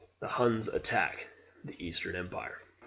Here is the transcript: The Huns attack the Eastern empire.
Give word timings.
The 0.19 0.27
Huns 0.27 0.67
attack 0.67 1.27
the 1.63 1.75
Eastern 1.77 2.15
empire. 2.15 2.57